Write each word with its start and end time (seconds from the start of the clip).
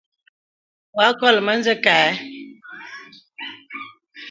Wɔ 0.95 1.01
a 1.07 1.11
nkɔlə 1.13 1.39
mə 1.45 1.53
zə̀ 1.65 1.77
kâ 1.83 1.93
ə̀. 2.07 2.13